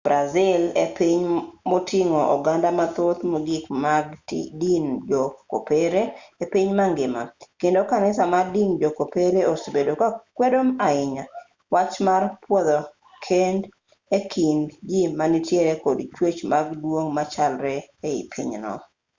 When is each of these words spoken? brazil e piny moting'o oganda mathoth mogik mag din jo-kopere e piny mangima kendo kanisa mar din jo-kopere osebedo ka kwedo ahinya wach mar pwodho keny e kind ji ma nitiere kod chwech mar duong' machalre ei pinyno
brazil 0.07 0.61
e 0.83 0.85
piny 0.97 1.25
moting'o 1.71 2.21
oganda 2.35 2.69
mathoth 2.79 3.19
mogik 3.31 3.65
mag 3.85 4.05
din 4.61 4.85
jo-kopere 5.09 6.03
e 6.43 6.45
piny 6.53 6.69
mangima 6.79 7.21
kendo 7.59 7.79
kanisa 7.91 8.23
mar 8.33 8.45
din 8.55 8.71
jo-kopere 8.81 9.39
osebedo 9.53 9.91
ka 10.01 10.07
kwedo 10.37 10.59
ahinya 10.87 11.23
wach 11.73 11.93
mar 12.07 12.23
pwodho 12.43 12.79
keny 13.25 13.57
e 14.17 14.19
kind 14.33 14.67
ji 14.89 15.01
ma 15.17 15.25
nitiere 15.31 15.73
kod 15.83 15.97
chwech 16.15 16.39
mar 16.51 16.65
duong' 16.81 17.11
machalre 17.17 17.75
ei 18.09 18.21
pinyno 18.31 18.73